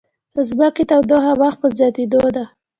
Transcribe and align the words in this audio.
د 0.35 0.37
ځمکې 0.49 0.83
تودوخه 0.89 1.33
مخ 1.41 1.53
په 1.61 1.67
زیاتیدو 1.77 2.23
ده 2.35 2.45